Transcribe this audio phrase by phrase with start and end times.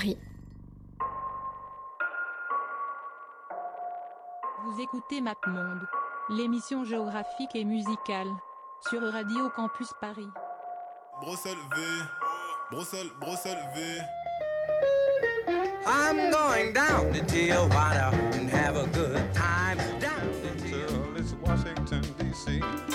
[0.00, 0.16] Paris.
[4.64, 5.86] Vous écoutez MapMonde,
[6.30, 8.28] l'émission géographique et musicale,
[8.88, 10.28] sur Radio Campus Paris.
[11.20, 11.82] Bruxelles V,
[12.70, 14.00] Bruxelles, Bruxelles V.
[15.86, 19.76] I'm going down to Tijuana and have a good time.
[20.00, 20.18] Down
[21.14, 22.89] to Washington, D.C.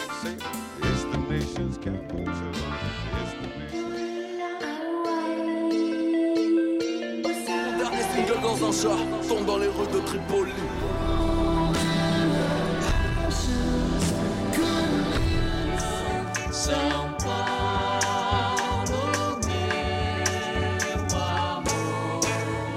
[8.82, 10.52] chat tombe dans les rues de Tripoli.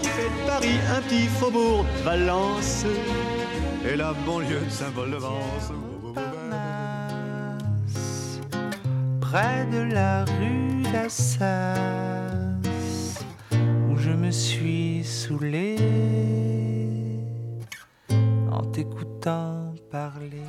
[0.00, 2.84] qui fait de Paris un petit faubourg de Valence
[3.90, 5.72] et la banlieue de Saint-Paul-de-Vence.
[9.30, 12.17] près de la rue d'Assas,
[14.28, 15.76] me suis saoulé
[18.50, 20.42] en t'écoutant parler.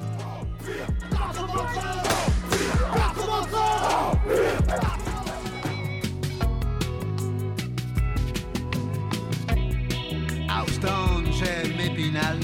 [10.50, 12.38] Houston, j'aime Épinal,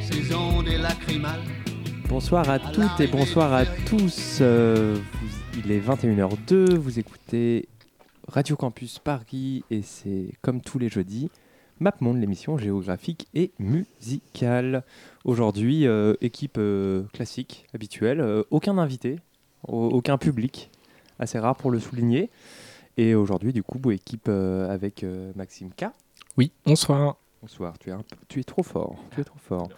[0.00, 1.40] saison des lacrymales.
[2.08, 4.38] Bonsoir à toutes et bonsoir à tous.
[4.40, 7.68] Euh, vous- il est 21h02, vous écoutez
[8.28, 11.30] Radio Campus Paris et c'est comme tous les jeudis,
[11.80, 14.82] MapMonde, l'émission géographique et musicale.
[15.24, 19.18] Aujourd'hui, euh, équipe euh, classique, habituelle, euh, aucun invité,
[19.68, 20.70] au- aucun public,
[21.18, 22.30] assez rare pour le souligner.
[22.96, 25.86] Et aujourd'hui, du coup, équipe euh, avec euh, Maxime K.
[26.36, 27.16] Oui, bonsoir.
[27.42, 29.68] Bonsoir, tu es, un peu- tu es trop fort, tu es trop fort.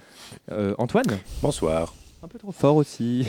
[0.53, 1.19] Euh, Antoine?
[1.43, 1.95] Bonsoir.
[2.23, 3.27] un peu trop fort aussi.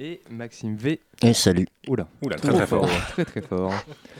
[0.00, 1.00] Et Maxime V.
[1.24, 1.66] Et salut.
[1.88, 2.06] Oula.
[2.22, 2.86] Oula, très très fort.
[3.10, 3.72] Très très fort.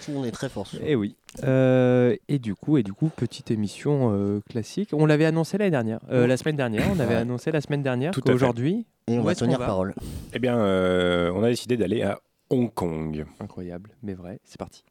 [0.04, 0.66] Tout le monde est très fort.
[0.84, 1.14] Et oui.
[1.44, 4.90] Euh, et du coup, et du coup, petite émission euh, classique.
[4.92, 6.84] On l'avait annoncé l'année dernière, euh, la semaine dernière.
[6.90, 7.20] On avait Ouais.
[7.20, 9.94] annoncé la semaine dernière qu'aujourd'hui, Et on va tenir va parole.
[10.34, 12.18] Eh bien, euh, on a décidé d'aller à
[12.50, 13.24] Hong Kong.
[13.38, 14.82] incroyable, mais vrai, c'est parti.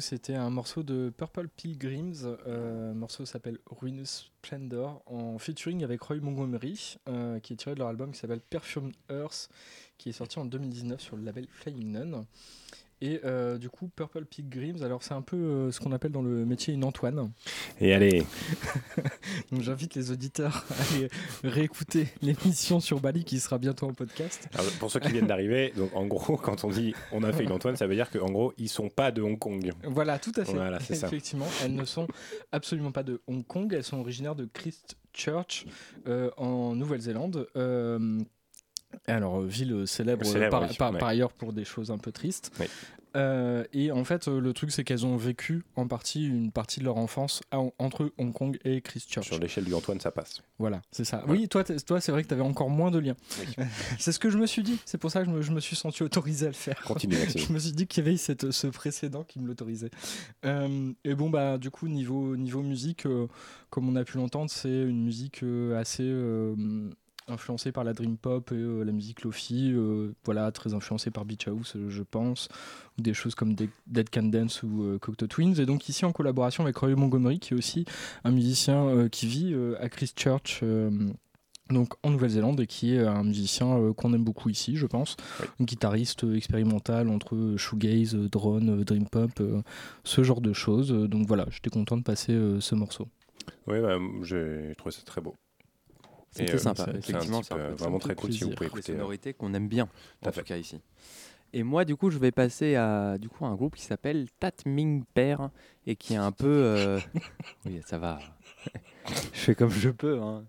[0.00, 2.36] C'était un morceau de Purple Pilgrims.
[2.46, 4.06] Euh, morceau s'appelle Ruinous
[4.42, 8.40] Splendor, en featuring avec Roy Montgomery, euh, qui est tiré de leur album qui s'appelle
[8.40, 9.48] Perfumed Earth,
[9.98, 12.26] qui est sorti en 2019 sur le label Flying Nun.
[13.04, 16.22] Et euh, du coup, Purple Pilgrims, alors c'est un peu euh, ce qu'on appelle dans
[16.22, 17.32] le métier une Antoine.
[17.80, 18.22] Et allez,
[19.50, 21.08] Donc j'invite les auditeurs à aller
[21.42, 24.48] réécouter l'émission sur Bali qui sera bientôt en podcast.
[24.54, 27.42] alors, pour ceux qui viennent d'arriver, donc en gros, quand on dit on a fait
[27.42, 29.72] une Antoine, ça veut dire qu'en gros, ils sont pas de Hong Kong.
[29.82, 30.52] Voilà, tout à fait.
[30.52, 31.08] Voilà, c'est ça.
[31.08, 32.06] Effectivement, elles ne sont
[32.52, 35.66] absolument pas de Hong Kong, elles sont originaires de Christchurch
[36.06, 37.48] euh, en Nouvelle-Zélande.
[39.08, 40.98] Euh, alors, euh, ville célèbre, Célèbre, par, oui, par- ouais.
[40.98, 42.50] par ailleurs pour des choses un peu tristes.
[42.60, 42.66] Oui.
[43.14, 46.80] Euh, et en fait, euh, le truc, c'est qu'elles ont vécu en partie une partie
[46.80, 49.26] de leur enfance à- entre Hong Kong et Christchurch.
[49.26, 50.40] Sur l'échelle du Antoine, ça passe.
[50.58, 51.22] Voilà, c'est ça.
[51.28, 53.16] Oui, toi, toi c'est vrai que tu avais encore moins de liens.
[53.38, 53.54] Oui.
[53.98, 54.78] c'est ce que je me suis dit.
[54.86, 56.80] C'est pour ça que je me, je me suis senti autorisé à le faire.
[56.86, 59.90] Continue, je me suis dit qu'il y avait cette, ce précédent qui me l'autorisait.
[60.46, 63.26] Euh, et bon, bah, du coup, niveau, niveau musique, euh,
[63.68, 66.02] comme on a pu l'entendre, c'est une musique euh, assez
[67.28, 69.72] influencée par la dream pop et euh, la musique lofi.
[69.72, 72.48] euh, voilà, très influencée par Beach House, euh, je pense,
[72.98, 75.58] ou des choses comme Dead Dead Can Dance ou euh, Cocteau Twins.
[75.60, 77.84] Et donc, ici, en collaboration avec Roy Montgomery, qui est aussi
[78.24, 80.62] un musicien qui vit à Christchurch.
[81.70, 85.16] donc en Nouvelle-Zélande et qui est un musicien qu'on aime beaucoup ici, je pense.
[85.60, 89.30] Un guitariste expérimental entre shoegaze, drone, dream pop,
[90.04, 90.90] ce genre de choses.
[90.90, 93.08] Donc voilà, j'étais content de passer ce morceau.
[93.66, 95.34] Oui, bah, j'ai trouvé ça très beau.
[96.40, 97.42] Euh, sympa, c'est- c'est un effectivement.
[97.42, 98.92] c'est euh, vraiment très cool si vous pouvez écouter.
[98.92, 99.88] euh, sonorités qu'on aime bien,
[100.22, 100.40] en fait.
[100.40, 100.80] tout cas ici.
[101.52, 104.52] Et moi, du coup, je vais passer à du coup un groupe qui s'appelle Tat
[104.64, 105.36] Ming Per
[105.86, 106.46] et qui est un peu.
[106.48, 106.98] euh,
[107.66, 108.18] oui, ça va.
[109.34, 110.18] je fais comme je peux.
[110.22, 110.44] Hein.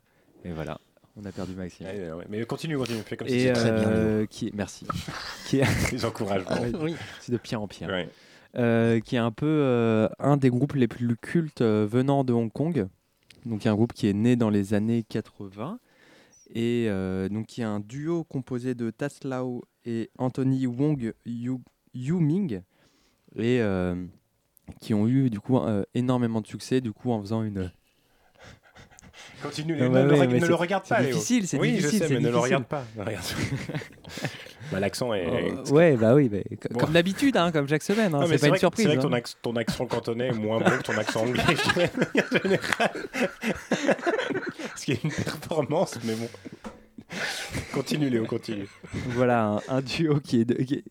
[0.46, 0.80] Et voilà,
[1.18, 1.88] on a perdu Maxime.
[1.88, 3.00] Ouais, ouais, Mais continue, continue.
[3.02, 4.26] Fais comme si Et c'était très bien.
[4.30, 4.86] qui est, merci.
[5.48, 6.80] qui est, Les encouragements.
[6.80, 7.90] oui, c'est de pire en pire.
[8.56, 12.32] Euh, qui est un peu euh, un des groupes les plus cultes euh, venant de
[12.34, 12.88] Hong Kong.
[13.46, 15.80] Donc, il y a un groupe qui est né dans les années 80
[16.56, 21.58] et euh, donc qui est un duo composé de Tas Lau et Anthony Wong Yu,
[21.94, 22.62] Yu Ming
[23.36, 23.96] et euh,
[24.80, 27.72] qui ont eu du coup euh, énormément de succès du coup en faisant une
[29.42, 31.14] Continue, Non, ne, bah le ne c'est- le regarde c'est pas, Léo.
[31.14, 32.84] difficile, c'est oui, difficile, je sais, c'est mais ne le regarde pas.
[34.72, 35.28] Bah, L'accent est.
[35.28, 36.80] Euh, ouais bah oui Bon.
[36.80, 38.98] comme d'habitude hein, comme chaque semaine hein, c'est pas une vrai que- surprise C'est vrai
[38.98, 39.22] que ton, hein.
[39.42, 41.44] ton accent cantonais est moins bon que ton accent anglais,
[41.76, 43.06] manière générale.
[44.76, 46.28] Ce qui est une performance, mais bon.
[47.74, 48.68] Continue, Léo, continue.
[49.10, 50.84] voilà un, un duo qui, est de- qui, est-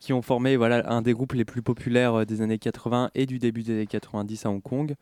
[0.00, 3.26] qui ont formé voilà, un des groupes les plus populaires euh, des années 80 et
[3.26, 4.94] du début des années 90 à Hong Kong.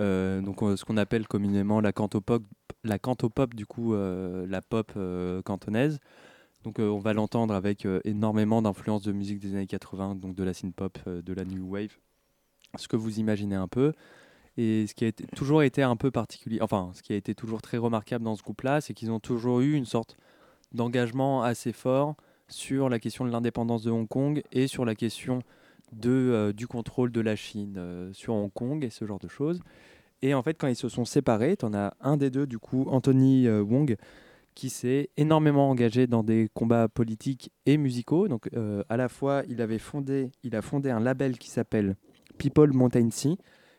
[0.00, 2.42] Euh, donc ce qu'on appelle communément la cantopop,
[2.84, 6.00] la cantopop du coup euh, la pop euh, cantonaise.
[6.66, 10.34] Donc euh, on va l'entendre avec euh, énormément d'influences de musique des années 80, donc
[10.34, 11.96] de la synth-pop, euh, de la new wave,
[12.76, 13.92] ce que vous imaginez un peu.
[14.56, 17.62] Et ce qui a toujours été un peu particulier, enfin ce qui a été toujours
[17.62, 20.16] très remarquable dans ce groupe-là, c'est qu'ils ont toujours eu une sorte
[20.72, 22.16] d'engagement assez fort
[22.48, 25.38] sur la question de l'indépendance de Hong Kong et sur la question
[25.92, 29.60] de, du contrôle de la Chine sur Hong Kong et ce genre de choses.
[30.20, 32.58] Et en fait, quand ils se sont séparés, tu en as un des deux, du
[32.58, 33.96] coup, Anthony Wong,
[34.56, 38.26] qui s'est énormément engagé dans des combats politiques et musicaux.
[38.26, 41.94] Donc, euh, à la fois, il avait fondé, il a fondé un label qui s'appelle
[42.38, 43.36] People Mountain Sea,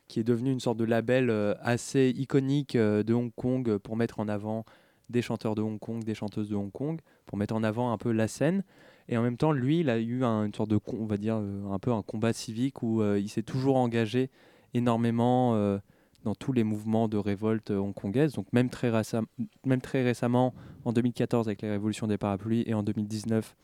[0.07, 3.97] qui est devenu une sorte de label euh, assez iconique euh, de Hong Kong pour
[3.97, 4.65] mettre en avant
[5.09, 7.97] des chanteurs de Hong Kong, des chanteuses de Hong Kong, pour mettre en avant un
[7.97, 8.63] peu la scène.
[9.09, 11.37] Et en même temps, lui, il a eu un, une sorte de, on va dire,
[11.37, 14.29] un peu un combat civique où il s'est toujours engagé
[14.73, 15.79] énormément
[16.27, 18.33] dans tous les mouvements de révolte euh, hongkongaise.
[18.33, 20.53] Donc même très, récemment,
[20.83, 23.55] en 2014 avec la révolution des parapluies et en 2019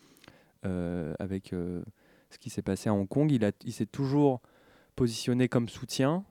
[0.65, 1.83] euh, avec euh,
[2.29, 4.41] ce qui s'est passé à Hong Kong, il, s'est toujours
[4.95, 6.23] positionné comme soutien.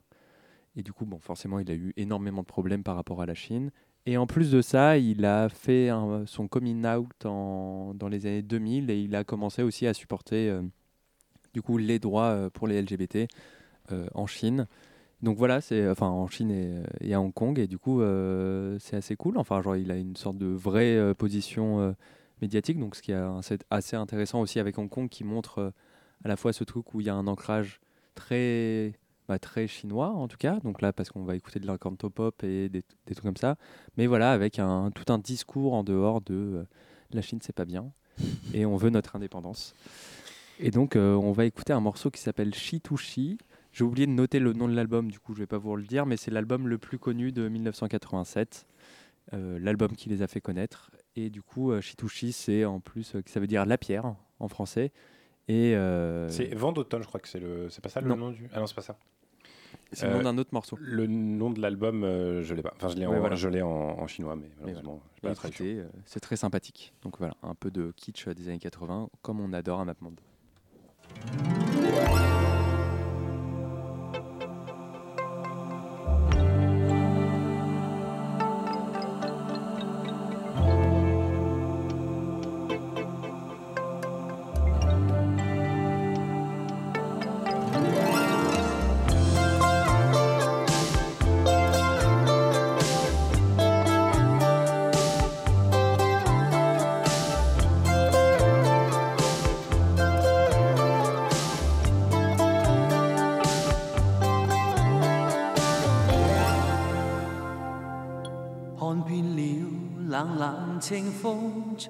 [0.75, 3.35] Et du coup, bon, forcément, il a eu énormément de problèmes par rapport à la
[3.35, 3.71] Chine.
[4.07, 5.91] Et en plus de ça, il a fait
[6.25, 10.51] son coming out dans les années 2000 et il a commencé aussi à supporter
[11.53, 13.29] du coup les droits pour les LGBT
[14.15, 14.67] en Chine.
[15.23, 18.76] Donc voilà, c'est enfin en Chine et, et à Hong Kong et du coup euh,
[18.81, 19.38] c'est assez cool.
[19.38, 21.93] Enfin genre il a une sorte de vraie euh, position euh,
[22.43, 23.23] médiatique, donc ce qui est
[23.71, 25.71] assez, intéressant aussi avec Hong Kong qui montre euh,
[26.25, 27.81] à la fois ce truc où il y a un ancrage
[28.14, 28.93] très
[29.29, 30.59] bah, très chinois en tout cas.
[30.61, 33.57] Donc là parce qu'on va écouter de la cantopop et des, des trucs comme ça,
[33.97, 36.64] mais voilà avec un tout un discours en dehors de euh,
[37.12, 37.93] la Chine c'est pas bien
[38.52, 39.75] et on veut notre indépendance.
[40.59, 43.38] Et donc euh, on va écouter un morceau qui s'appelle Shi to Shi.
[43.73, 45.83] J'ai oublié de noter le nom de l'album, du coup je vais pas vous le
[45.85, 48.67] dire, mais c'est l'album le plus connu de 1987,
[49.33, 50.91] euh, l'album qui les a fait connaître.
[51.17, 54.49] Et du coup, euh, Shitushi, c'est en plus, euh, ça veut dire la pierre en
[54.49, 54.93] français.
[55.49, 57.69] Et euh, C'est Vent d'automne, je crois que c'est le.
[57.71, 58.17] C'est pas ça le Non.
[58.17, 58.49] nom du.
[58.52, 58.97] Ah non, c'est pas ça.
[59.93, 60.76] c'est le nom Euh, d'un autre morceau.
[60.81, 62.73] Le nom de l'album, euh, je l'ai pas.
[62.76, 63.35] Enfin, je l'ai Ouais, en, voilà.
[63.37, 63.67] je en,
[63.99, 66.93] en chinois, mais malheureusement, euh, c'est très sympathique.
[67.02, 70.21] Donc voilà, un peu de kitsch des années 80, comme on adore à MapMonde.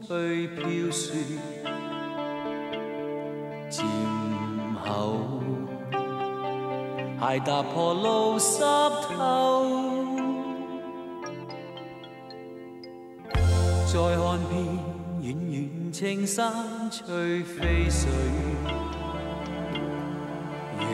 [0.01, 1.13] 吹飄雪，
[3.71, 3.83] 漸
[4.83, 5.19] 後
[7.21, 9.67] 鞋踏破路湿透，
[13.87, 14.53] 再看遍
[15.21, 16.55] 远远青山
[16.91, 18.09] 吹飞水，
[20.81, 20.87] 月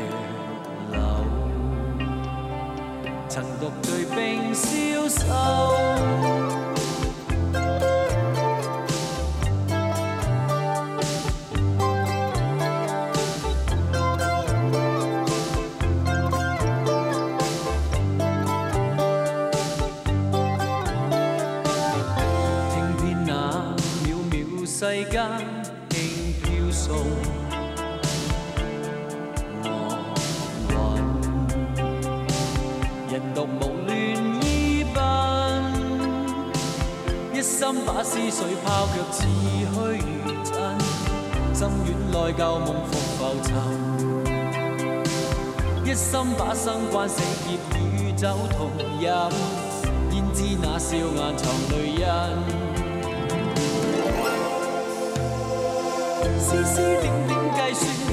[0.91, 0.99] 流。
[3.29, 5.68] 曾獨對冰消瘦。
[25.91, 26.97] 轻飘送，
[29.63, 29.67] 我
[30.69, 30.77] 魂，
[33.11, 33.91] 人独无乱
[34.43, 34.47] 依
[34.95, 34.97] 傍，
[37.35, 39.17] 一心把思绪抛却似
[39.75, 39.77] 虚
[40.45, 40.53] 真，
[41.55, 43.49] 心远内旧梦复浮沉，
[45.85, 47.59] 一心把生关死劫
[47.99, 48.71] 与酒同
[49.01, 49.07] 饮，
[50.13, 52.68] 焉知那笑眼藏泪印。
[56.41, 58.08] 丝丝点点计算。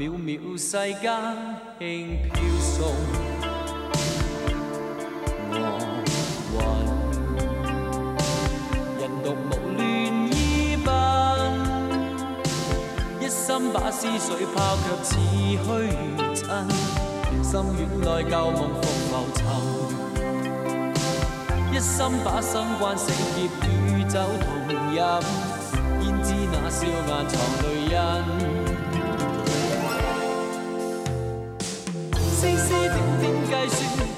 [0.00, 0.70] 渺渺世
[1.02, 1.12] 間
[1.78, 2.88] 輕飄送，
[5.52, 5.54] 我
[6.56, 6.56] 雲。
[8.98, 9.84] 人獨無亂
[10.32, 10.34] 依
[10.82, 10.88] 奔，
[13.20, 15.10] 一心把思緒拋卻似
[15.68, 15.68] 虛
[16.16, 16.48] 如真，
[17.44, 19.38] 心軟內舊夢復浮沉，
[21.74, 23.38] 一心把心關死劫
[23.68, 23.68] 與
[24.04, 24.48] 酒同
[24.96, 24.98] 飲，
[26.00, 28.59] 焉知那笑顏藏淚印。
[32.40, 34.09] 丝丝点点计算。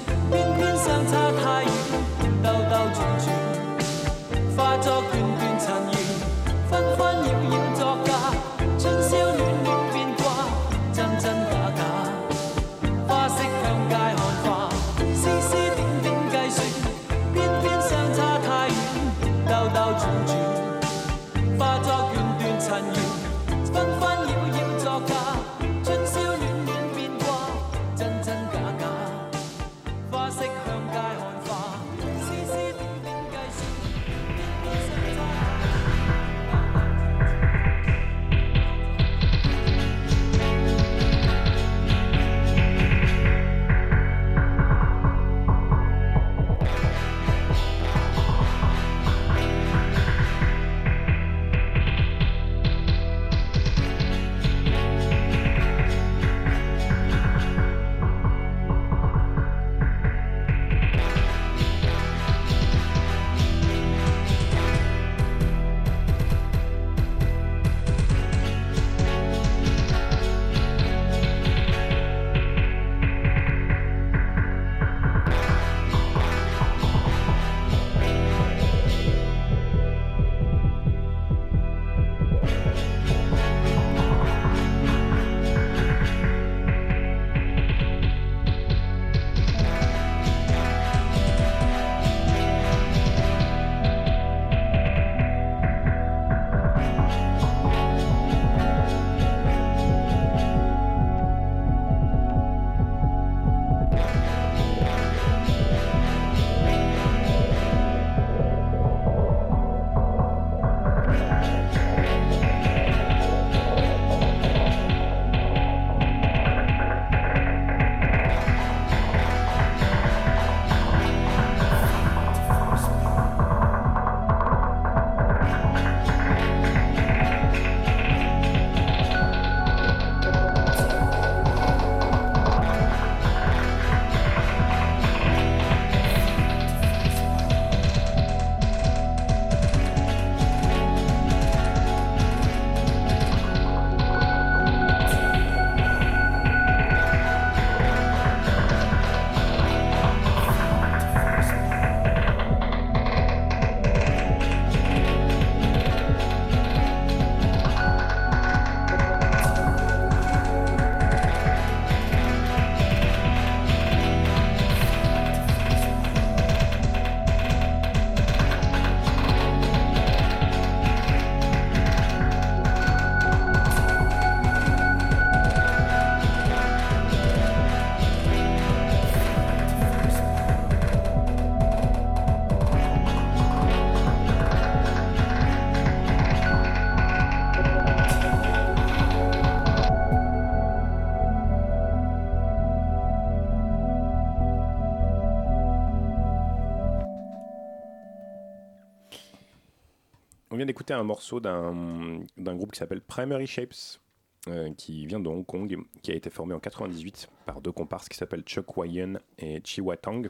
[200.83, 204.01] D'écouter un morceau d'un groupe qui s'appelle Primary Shapes,
[204.49, 208.09] euh, qui vient de Hong Kong, qui a été formé en 98 par deux comparses
[208.09, 210.27] qui s'appellent Chuck Wayan et Chi Watang.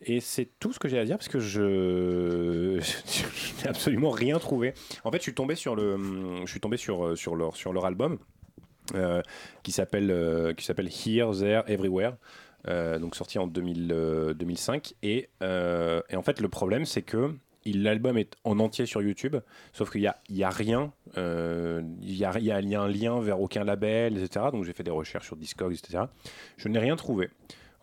[0.00, 4.72] Et c'est tout ce que j'ai à dire parce que je n'ai absolument rien trouvé.
[5.04, 5.98] En fait, je suis tombé sur le,
[6.46, 8.18] je suis tombé sur sur leur sur leur album
[8.94, 9.20] euh,
[9.62, 12.16] qui s'appelle euh, qui s'appelle Here, There, Everywhere.
[13.00, 17.34] donc sorti en 2000, euh, 2005 et, et en fait le problème c'est que
[17.72, 19.36] l'album est en entier sur YouTube
[19.72, 22.82] sauf qu'il y a, a rien euh, il y, a, il y a- y a
[22.82, 26.04] un lien vers aucun label etc donc j'ai fait des recherches sur Discogs etc
[26.56, 27.28] je n'ai rien trouvé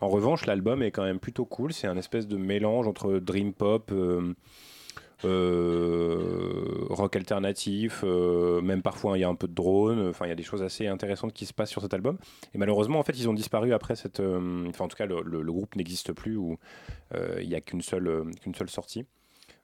[0.00, 3.52] en revanche l'album est quand même plutôt cool c'est un espèce de mélange entre dream
[3.52, 4.34] pop euh,
[5.24, 10.28] euh, rock alternatif, euh, même parfois il y a un peu de drone, enfin il
[10.28, 12.18] y a des choses assez intéressantes qui se passent sur cet album.
[12.54, 14.20] Et malheureusement, en fait, ils ont disparu après cette.
[14.20, 16.58] euh, Enfin, en tout cas, le, groupe n'existe plus ou
[17.14, 19.06] euh, il n'y a qu'une seule, euh, qu'une seule sortie.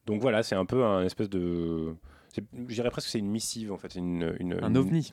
[0.07, 1.95] Donc voilà, c'est un peu un espèce de.
[2.37, 3.95] Je dirais presque que c'est une missive en fait.
[3.95, 5.13] Une, une- Un une- ovni.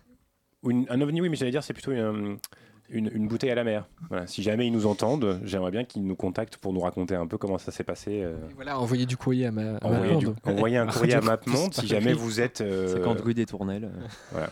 [0.68, 2.38] une- un ovni, oui, mais j'allais dire c'est plutôt une,
[2.90, 3.88] une, une bouteille à la mer.
[4.10, 4.28] Voilà.
[4.28, 7.38] Si jamais ils nous entendent, j'aimerais bien qu'ils nous contactent pour nous raconter un peu
[7.38, 8.22] comment ça s'est passé.
[8.24, 9.78] euh, Voilà, envoyer du courrier à ma.
[9.82, 12.62] Envoyez, ma du- envoyez un courrier à MapMonde si jamais vous êtes.
[12.62, 13.86] euh, C'est quand rue des Tournelles.
[13.86, 14.08] euh.
[14.32, 14.52] Voilà.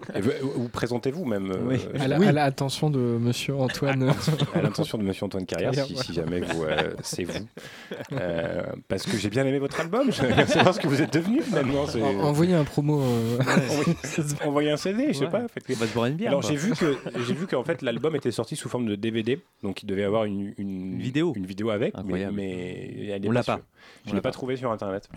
[0.14, 1.50] Et vous, vous présentez-vous même.
[1.50, 1.76] euh, Oui.
[2.00, 4.14] À la- à l'attention de monsieur Antoine.
[4.54, 7.46] à l'intention de Monsieur Antoine Carrière, si, jamais vous, euh, c'est vous.
[8.12, 10.10] Euh, parce que j'ai bien aimé votre album.
[10.10, 11.86] Je veux savoir ce que vous êtes devenu finalement.
[11.86, 13.00] c'est- En- Envoyez un promo.
[13.02, 15.30] euh, Envoyez- Envoyez un CD, je sais Ouais.
[15.30, 15.46] pas.
[15.48, 16.30] faites- On va se boire une bière.
[16.30, 16.50] Alors quoi.
[16.50, 19.82] j'ai vu que j'ai vu qu'en fait l'album était sorti sous forme de DVD, donc
[19.82, 22.34] il devait y avoir une, une, vidéo, une vidéo avec, mais, Incroyable.
[22.36, 23.60] mais On l'a pas.
[24.06, 24.32] Je On l'ai l'a pas pas.
[24.32, 25.08] trouvé sur internet.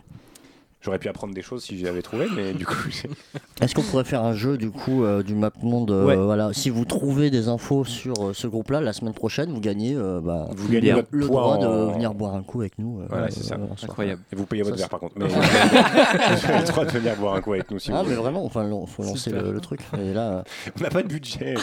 [0.84, 2.76] J'aurais pu apprendre des choses si j'avais trouvé, mais du coup.
[3.62, 6.16] Est-ce qu'on pourrait faire un jeu du coup euh, du MapMonde euh, Ouais.
[6.18, 6.50] voilà.
[6.52, 10.20] Si vous trouvez des infos sur euh, ce groupe-là, la semaine prochaine, vous gagnez, euh,
[10.22, 13.00] bah, Vous gagnez le, droit de en- venir boire un coup avec nous.
[13.00, 13.56] euh, Voilà, c'est ça.
[13.56, 13.66] euh.
[13.82, 14.22] Incroyable.
[14.34, 15.14] Et vous payez votre Ça, verre par contre.
[15.18, 18.00] Mais vous avez le droit de venir boire un coup avec nous si Ah, vous
[18.02, 18.16] mais voulez.
[18.22, 19.80] vraiment, enfin, il faut lancer le, le truc.
[19.98, 20.44] Et là, euh,
[20.80, 21.54] On n'a pas de budget.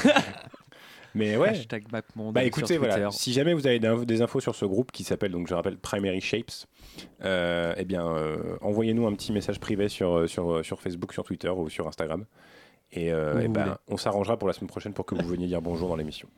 [1.14, 1.48] Mais ouais.
[1.50, 5.02] Hashtag Bah sur écoutez, voilà, si jamais vous avez des infos sur ce groupe qui
[5.04, 6.66] s'appelle, donc je rappelle, Primary Shapes,
[7.24, 11.24] euh, eh bien, euh, envoyez-nous un petit message privé sur, euh, sur, sur Facebook, sur
[11.24, 12.24] Twitter ou sur Instagram.
[12.92, 15.62] Et, euh, eh ben, on s'arrangera pour la semaine prochaine pour que vous veniez dire
[15.62, 16.28] bonjour dans l'émission.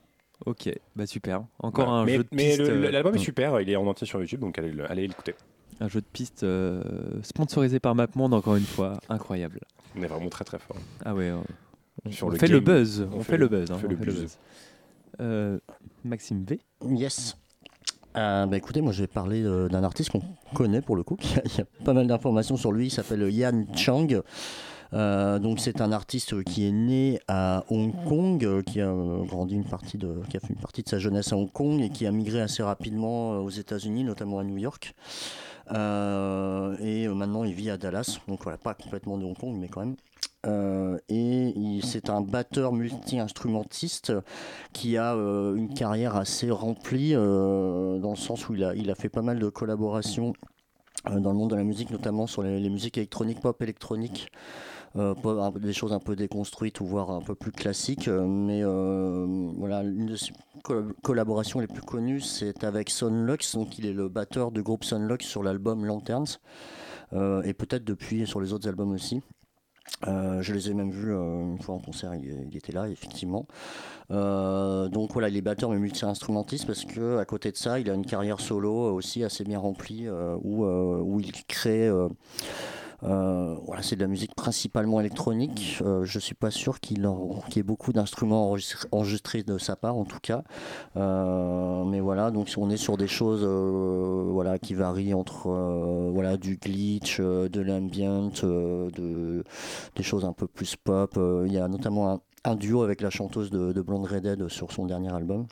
[0.44, 1.44] Ok, bah super.
[1.60, 2.00] Encore Voilà.
[2.00, 4.58] un mais, jeu de mais l'album est super, il est en entier sur YouTube, donc
[4.58, 5.34] allez, le- allez l'écouter.
[5.80, 6.44] Un jeu de piste
[7.22, 8.98] sponsorisé par MapMonde, encore une fois.
[9.08, 9.60] Incroyable.
[9.96, 10.76] On est vraiment très très fort.
[11.04, 11.30] Ah ouais.
[11.30, 11.44] On, on-
[12.10, 13.06] Sur on le fait le buzz.
[13.12, 13.70] On, fait, le buzz.
[13.70, 14.20] on fait on le fait le buzz.
[14.22, 14.38] buzz.
[15.20, 15.58] Euh,
[16.04, 16.60] Maxime V.
[16.90, 17.36] Yes.
[18.16, 20.22] Euh, bah écoutez, moi je vais parler euh, d'un artiste qu'on
[20.54, 21.16] connaît pour le coup.
[21.22, 22.86] Il y a- il y a pas mal d'informations sur lui.
[22.88, 24.08] Il s'appelle Yan Chang.
[24.94, 28.92] Euh, donc c'est un artiste qui est né à Hong Kong, qui a
[29.26, 31.80] grandi une partie de, qui a fait une partie de sa jeunesse à Hong Kong
[31.80, 34.94] et qui a migré assez rapidement aux États-Unis, notamment à New York.
[35.72, 39.68] Euh, et maintenant il vit à Dallas, donc voilà, pas complètement de Hong Kong, mais
[39.68, 39.96] quand même.
[40.44, 44.12] Euh, et c'est un batteur multi-instrumentiste
[44.72, 48.90] qui a euh, une carrière assez remplie euh, dans le sens où il a, il
[48.90, 50.32] a fait pas mal de collaborations
[51.04, 54.32] dans le monde de la musique, notamment sur les, musiques électroniques, pop électroniques.
[54.96, 55.14] euh,
[55.60, 60.16] des choses un peu déconstruites ou voire un peu plus classiques, mais voilà, une de
[60.16, 64.62] ses coll- collaborations les plus connues, c'est avec Sonlux, donc il est le batteur du
[64.62, 66.38] groupe Sonlux sur l'album Lanterns,
[67.12, 69.22] et peut-être depuis sur les autres albums aussi.
[70.08, 73.46] Euh, je les ai même vus euh, une fois en concert, il, était là, effectivement.
[74.10, 77.88] Euh, donc voilà, il est batteur mais multi-instrumentiste parce que à côté de ça, il
[77.88, 81.90] a une carrière solo aussi assez bien remplie où, où il crée.
[83.04, 85.78] Euh, voilà, c'est de la musique principalement électronique.
[85.82, 88.54] Euh, je suis pas sûr qu'il y ait beaucoup d'instruments
[88.92, 90.44] enregistrés, de sa part, en tout cas.
[90.96, 95.48] Euh, mais voilà, donc on est sur des choses, voilà, qui varient entre,
[96.12, 99.44] voilà, du glitch, de l'ambient, de
[99.96, 101.18] des choses un peu plus pop.
[101.46, 104.72] Il y a notamment un, un duo avec la chanteuse de, de Blonde Redhead sur
[104.72, 105.46] son dernier album.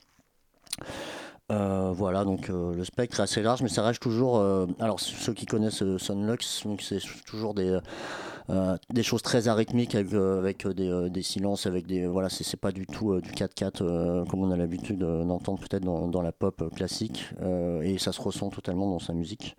[1.50, 4.38] Euh, voilà, donc euh, le spectre est assez large, mais ça reste toujours.
[4.38, 7.80] euh, alors, ceux qui connaissent Sunlux, c'est toujours des,
[9.02, 12.06] choses très arythmiques avec, des, silences, avec des.
[12.06, 16.06] Voilà, c'est pas du tout du 4-4 euh, comme on a l'habitude d'entendre peut-être dans,
[16.06, 17.30] dans la pop classique,
[17.82, 19.56] et ça se ressent totalement dans sa musique.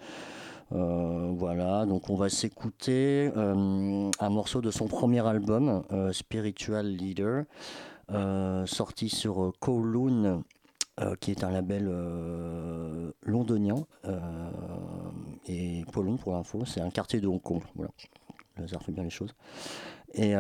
[0.69, 7.43] Voilà, donc on va s'écouter un morceau de son premier album, Spiritual Leader,
[8.65, 10.43] sorti sur Kowloon,
[11.01, 13.75] euh, qui est un label euh, londonien.
[14.05, 14.19] euh,
[15.47, 17.61] et Kowloon, pour l'info, c'est un quartier de Hong Kong.
[17.75, 17.91] Voilà,
[18.57, 19.33] le hasard fait bien les choses.
[20.13, 20.33] Et,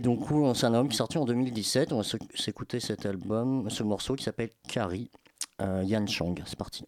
[0.00, 0.20] donc,
[0.56, 1.92] c'est un album qui est sorti en 2017.
[1.92, 5.10] On va s'éc- s'écouter cet album, ce morceau qui s'appelle Carrie,
[5.60, 6.34] Yan Chang.
[6.46, 6.84] C'est parti.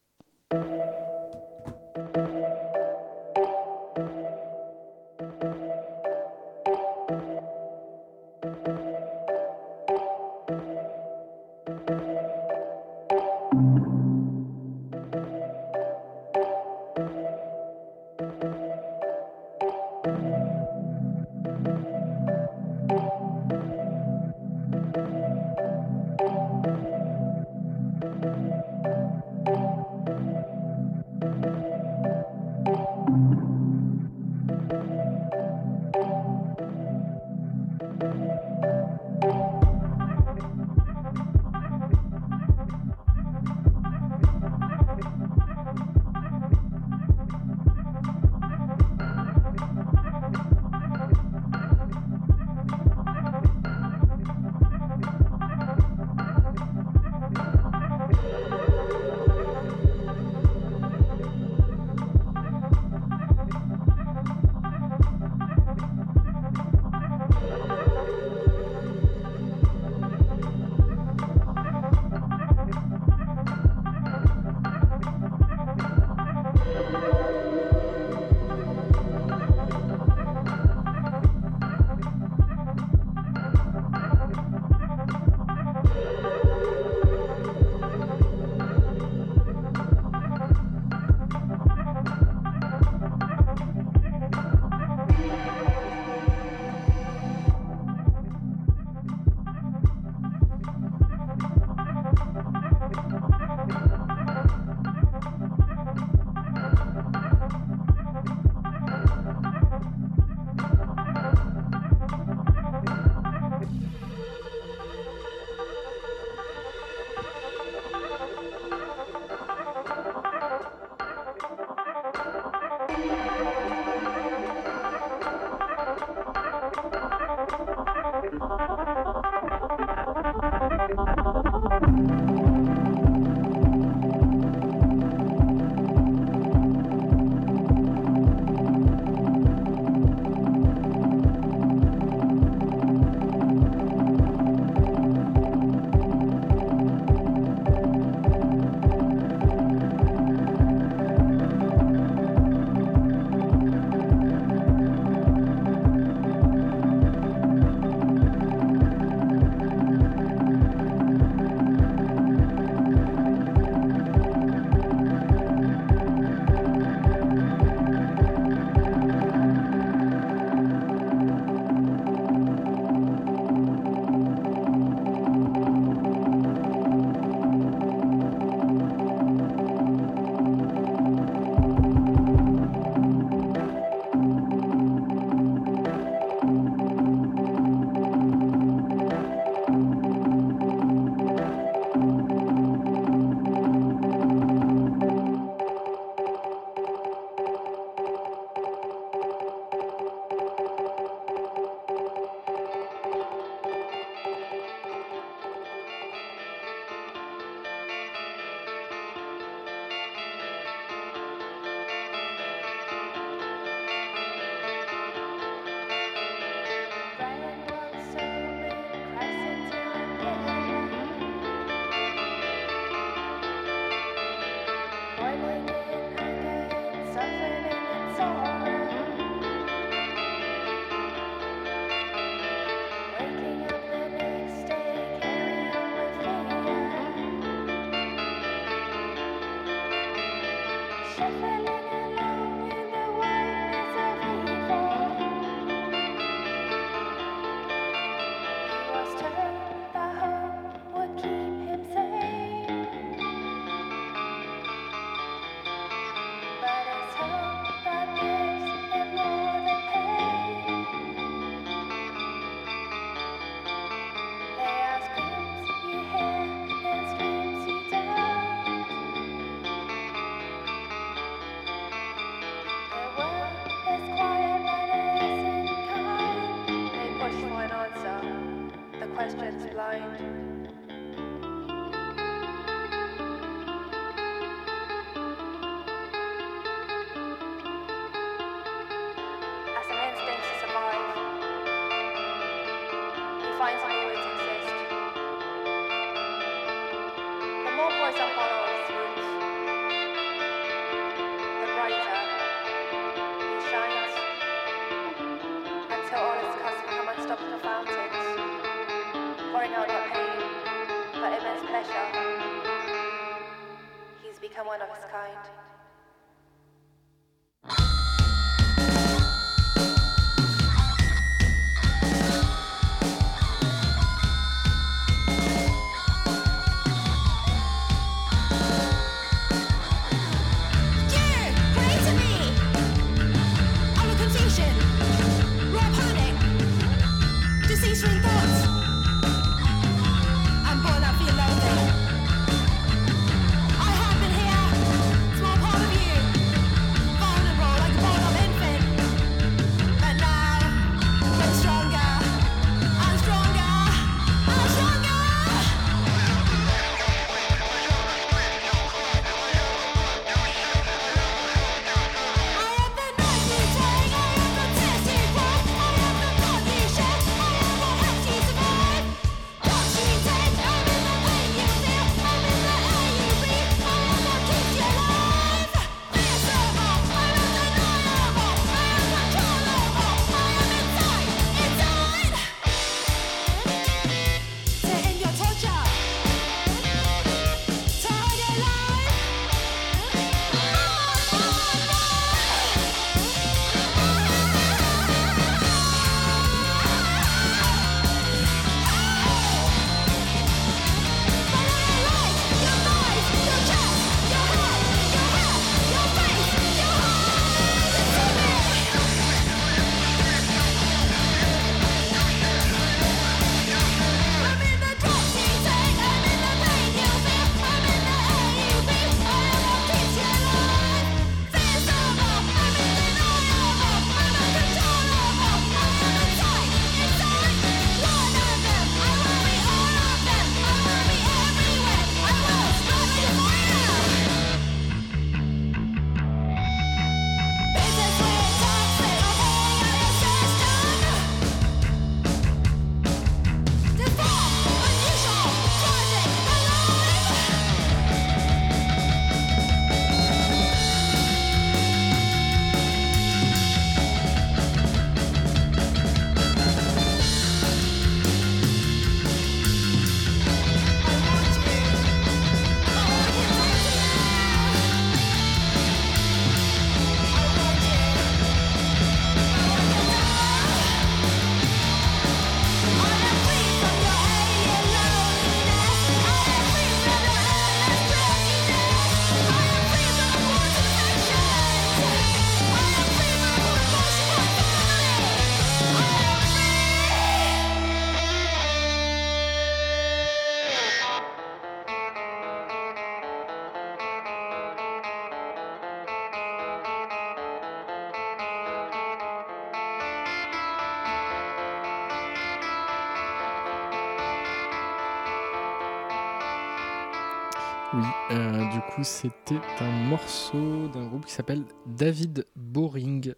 [508.76, 513.32] Du coup, c'était un morceau d'un groupe qui s'appelle David Boring.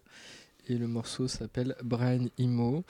[0.67, 2.83] Et le morceau s'appelle Brian Imo.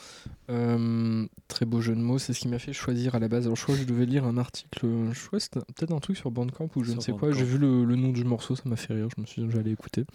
[0.50, 3.46] Euh, très beau jeu de mots, c'est ce qui m'a fait choisir à la base.
[3.46, 6.00] Alors, je crois que je devais lire un article, je crois que c'était peut-être un
[6.00, 7.30] truc sur Bandcamp ou je ne sais quoi.
[7.30, 7.38] Bandcamp.
[7.40, 9.10] J'ai vu le, le nom du morceau, ça m'a fait rire.
[9.16, 10.06] Je me suis dit, j'allais écouter.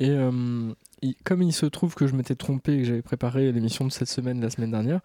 [0.00, 3.52] Et euh, il- comme il se trouve que je m'étais trompé et que j'avais préparé
[3.52, 5.00] l'émission de cette semaine la semaine dernière,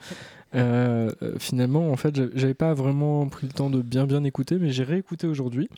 [0.55, 4.57] euh, finalement, en fait, j'a- j'avais pas vraiment pris le temps de bien bien écouter,
[4.59, 5.69] mais j'ai réécouté aujourd'hui.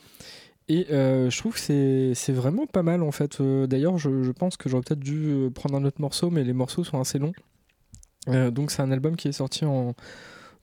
[0.69, 3.41] Et euh, je trouve que c'est vraiment pas mal en fait.
[3.41, 6.53] Euh, D'ailleurs, je, pense que j'aurais peut-être dû euh, prendre un autre morceau, mais les
[6.53, 7.33] morceaux sont assez longs.
[8.27, 9.95] Donc c'est un album qui est sorti en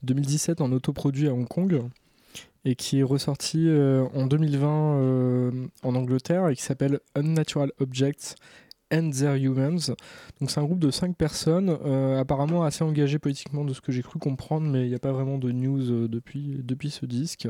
[0.05, 1.83] 2017 en autoproduit à Hong Kong
[2.65, 3.69] et qui est ressorti
[4.15, 8.37] en 2020 euh, en Angleterre et qui s'appelle Unnatural Objects
[8.93, 9.97] and Their Humans.
[10.39, 11.71] Donc c'est un groupe de 5 personnes,
[12.17, 15.13] apparemment assez engagé politiquement de ce que j'ai cru comprendre, mais il n'y a pas
[15.13, 17.49] vraiment de news depuis, depuis ce disque.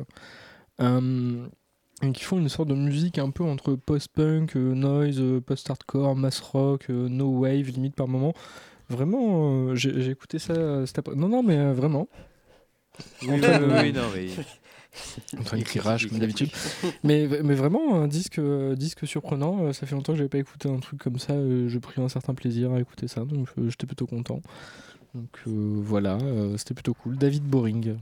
[2.02, 6.14] Et qui font une sorte de musique un peu entre post-punk, euh, noise, euh, post-hardcore,
[6.14, 8.34] mass rock, euh, no wave, limite par moment.
[8.90, 12.06] Vraiment, euh, j'ai j'ai écouté ça cet après Non, non, mais vraiment.
[13.22, 13.38] Oui, oui,
[13.82, 14.28] oui, non, mais-
[15.40, 16.50] Antoine qui rage comme d'habitude.
[17.02, 18.40] mais, mais vraiment, un disque,
[18.76, 19.72] disque surprenant.
[19.74, 21.34] Ça fait longtemps que j'avais pas écouté un truc comme ça.
[21.66, 24.40] J'ai pris un certain plaisir à écouter ça, donc j'étais plutôt content.
[25.14, 26.16] Donc voilà,
[26.56, 27.16] c'était plutôt cool.
[27.18, 27.96] David Boring.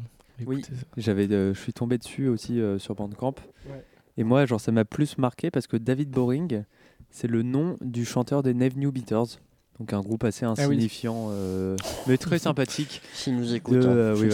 [0.47, 0.63] Oui,
[0.97, 3.35] j'avais, euh, je suis tombé dessus aussi euh, sur Bandcamp.
[3.67, 3.85] Ouais.
[4.17, 6.65] Et moi, genre, ça m'a plus marqué parce que David Boring,
[7.11, 9.39] c'est le nom du chanteur des Neve New Beaters.
[9.81, 10.53] Donc un groupe assez oui.
[10.53, 13.03] insignifiant, euh, mais très sympathique.
[13.13, 14.29] S'ils nous écoutent, De, hein, euh, oui.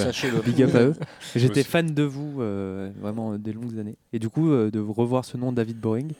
[0.44, 0.94] Big up à eux.
[1.34, 3.96] J'étais fan de vous euh, vraiment des longues années.
[4.12, 6.12] Et du coup, euh, de revoir ce nom David Boring,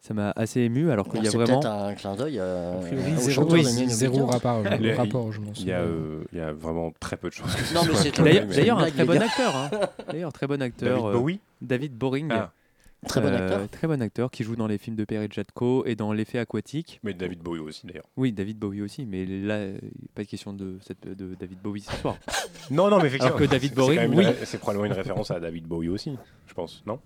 [0.00, 1.64] ça m'a assez ému alors qu'il y a vraiment.
[1.64, 5.52] un clin d'œil au zéro- oui, zéro rapport, euh, Il y a- rapport, je m'en
[5.52, 5.92] il y, a, souviens.
[5.92, 8.08] euh, il y a vraiment très peu de choses que ce Non, mais soit c'est
[8.20, 9.56] un clin D'ailleurs, un très bon acteur.
[9.56, 9.70] hein.
[10.10, 10.88] D'ailleurs, très bon acteur.
[11.02, 12.28] David euh, Bowie David Boring.
[12.30, 12.52] Ah.
[13.06, 13.68] Très bon Euh, acteur.
[13.68, 16.98] Très bon acteur qui joue dans les films de Perry Jatko et dans L'effet aquatique.
[17.04, 18.06] Mais David Bowie aussi d'ailleurs.
[18.16, 19.78] Oui, David Bowie aussi, mais là, euh,
[20.16, 22.16] pas de question de, cette, de David Bowie ce soir.
[22.72, 23.26] Non, non, mais effectivement.
[23.36, 24.24] Alors que David oui.
[24.24, 26.16] ré- C'est probablement une référence à David Bowie aussi,
[26.48, 26.98] je pense, non?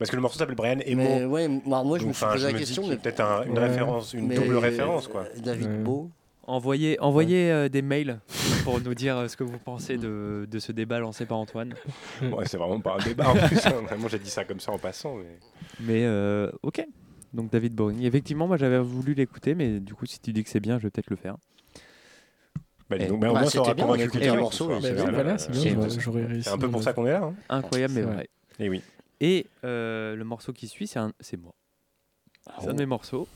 [0.00, 1.02] Parce que le morceau s'appelle Brian Emo.
[1.02, 3.44] Mais ouais, moi, moi, je Donc, me suis enfin, posé la question, mais- peut-être un-
[3.44, 3.68] une Ouais.
[3.68, 5.26] référence, une Mais- double référence, quoi.
[5.44, 6.08] David Bowie.
[6.46, 8.18] Envoyez, envoyez euh, des mails
[8.64, 11.74] pour nous dire euh, ce que vous pensez de, de ce débat lancé par Antoine.
[12.22, 13.64] Ouais, c'est vraiment pas un débat en plus.
[13.66, 13.74] hein.
[13.86, 15.14] Vraiment, j'ai dit ça comme ça en passant.
[15.16, 15.38] Mais...
[15.80, 16.84] Mais euh, ok.
[17.32, 18.02] Donc David Boring.
[18.02, 20.84] Effectivement, moi j'avais voulu l'écouter, mais du coup, si tu dis que c'est bien, je
[20.84, 21.36] vais peut-être le faire.
[22.88, 23.06] Bah, Eh.
[23.06, 24.30] donc, bah, au Bah, moins, ça c'était aura bien, convaincu quelqu'un c'est
[26.50, 27.22] un peu pour ça qu'on est là.
[27.22, 27.34] hein.
[27.48, 28.14] Incroyable, mais C'est vrai.
[28.16, 28.28] vrai.
[28.58, 28.82] Et oui.
[29.20, 31.54] Et euh, le morceau qui suit, c'est un- c'est moi.
[32.60, 33.28] C'est un de mes morceaux.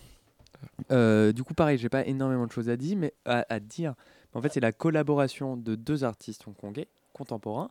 [0.91, 3.95] Euh, du coup, pareil, j'ai pas énormément de choses à dire, mais à, à dire.
[4.33, 7.71] En fait, c'est la collaboration de deux artistes hongkongais contemporains.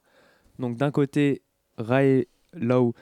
[0.60, 1.42] Donc, d'un côté,
[1.78, 2.94] Rae Lau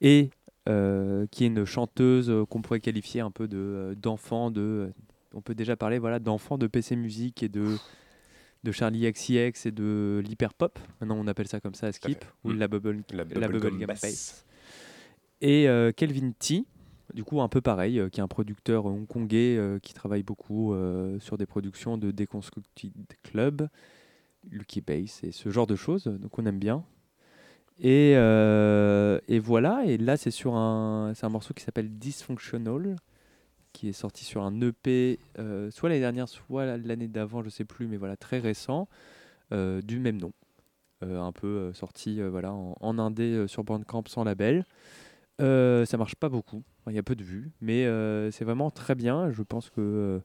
[0.00, 0.30] et
[0.68, 4.92] euh, qui est une chanteuse qu'on pourrait qualifier un peu de d'enfant de.
[5.32, 7.76] on peut déjà parler voilà d'enfant de PC Music et de
[8.64, 10.78] de Charlie XCX et de l'hyper pop.
[11.00, 13.02] Maintenant, on appelle ça comme ça, Skip ou la bubble
[13.40, 13.48] La
[13.80, 14.44] la bass.
[15.40, 16.64] Et euh, Kelvin T,
[17.14, 20.74] du coup un peu pareil, euh, qui est un producteur hongkongais euh, qui travaille beaucoup
[21.20, 23.68] sur des productions de Deconstructed Club,
[24.50, 26.84] Lucky Bass et ce genre de choses, donc on aime bien.
[27.80, 28.14] Et,
[29.38, 32.96] voilà, et là c'est sur un, un morceau qui s'appelle Dysfunctional,
[33.72, 35.18] qui est sorti sur un EP,
[35.70, 38.88] soit l'année dernière, soit l'année d'avant, je sais plus, mais voilà, très récent,
[39.52, 40.32] du même nom.
[41.00, 44.64] Un peu sorti voilà, en, en indé sur Bandcamp sans label.
[45.40, 48.70] Euh, ça marche pas beaucoup, il y a peu de vues, mais euh, c'est vraiment
[48.70, 49.30] très bien.
[49.30, 50.18] Je pense que euh,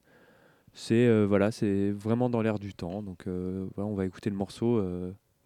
[0.74, 3.04] c'est voilà, c'est vraiment dans l'air du temps.
[3.04, 4.82] Donc voilà, on va écouter le morceau.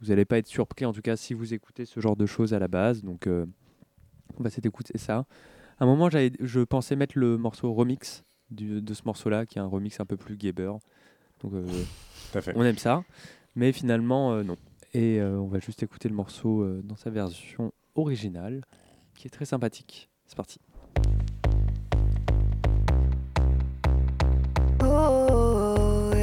[0.02, 2.54] vous n'allez pas être surpris, en tout cas, si vous écoutez ce genre de choses
[2.54, 3.04] à la base.
[3.04, 5.26] Donc on va s'écouter écouter ça.
[5.80, 9.62] À un moment, je pensais mettre le morceau remix du- de ce morceau-là, qui est
[9.62, 10.72] un remix un peu plus gabber.
[11.42, 11.52] Donc
[12.56, 13.04] on aime ça,
[13.56, 14.56] mais finalement non.
[14.94, 18.62] Et on va juste écouter le morceau dans sa version originale,
[19.18, 20.10] qui est très sympathique.
[20.28, 20.60] C'est parti.
[24.84, 26.14] Oh.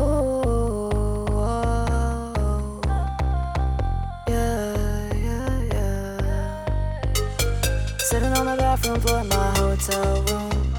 [0.00, 0.64] Oh.
[7.98, 10.74] Sitting on the bathroom floor in my hotel room.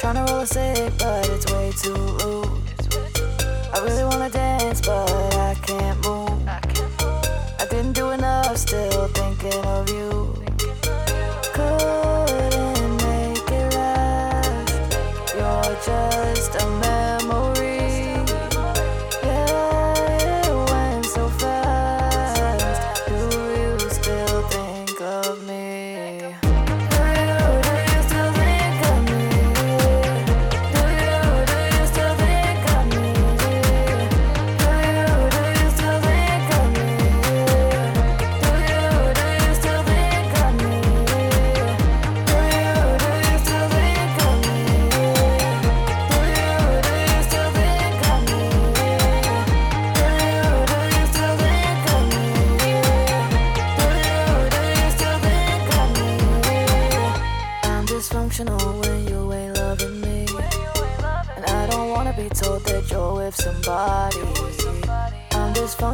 [0.00, 2.62] Trying to roll a sick, but it's way too rude.
[3.74, 6.05] I really wanna dance, but I can't
[9.54, 10.15] of you.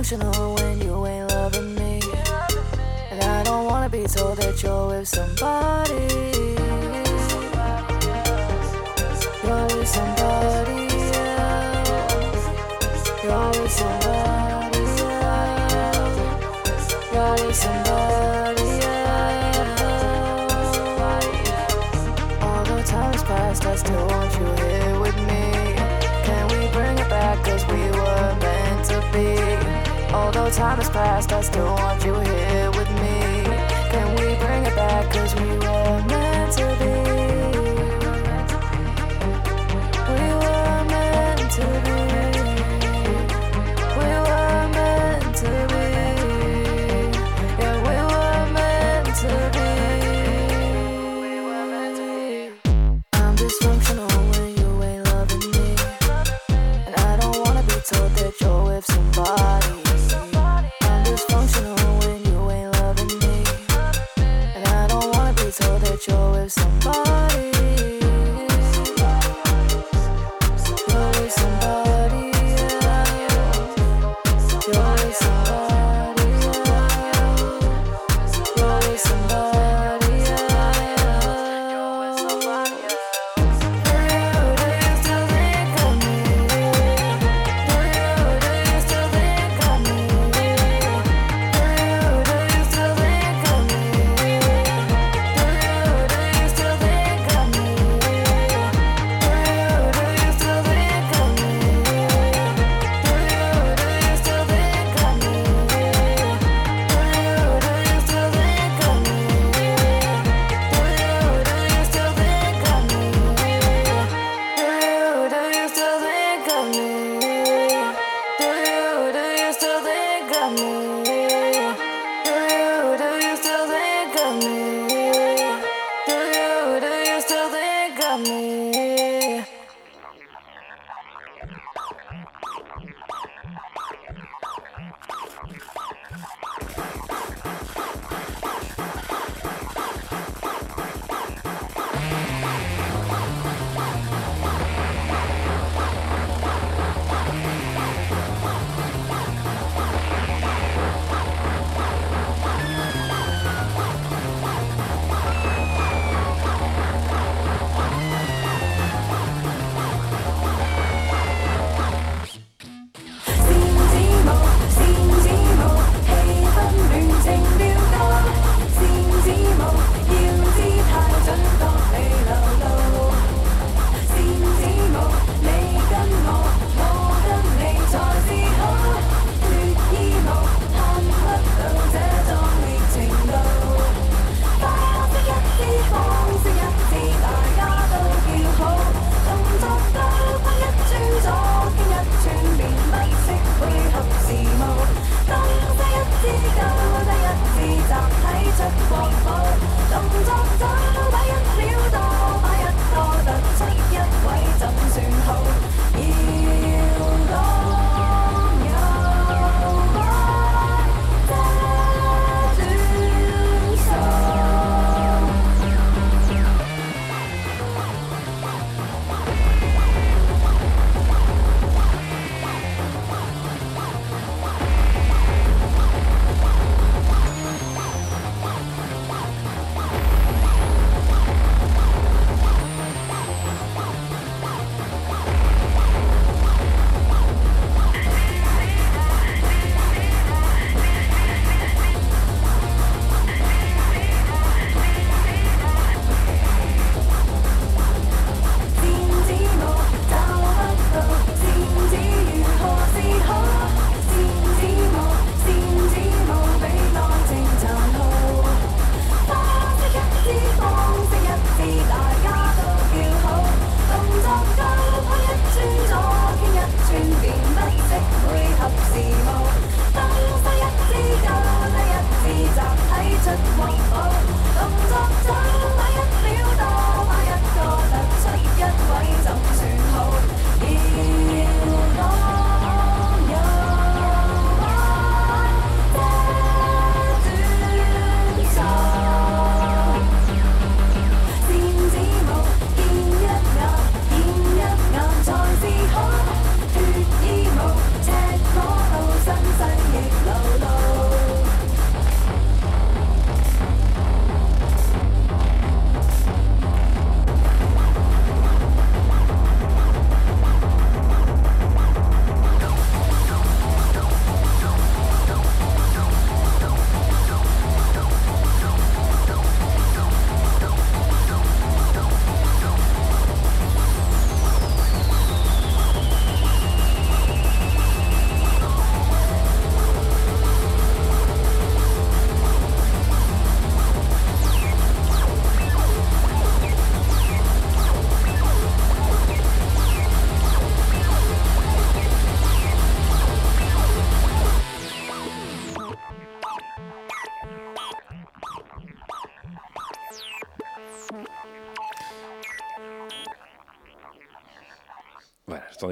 [0.03, 2.01] functional when you ain't loving me.
[3.13, 5.93] And I don't wanna be told that you're with somebody.
[9.45, 10.22] You're with somebody.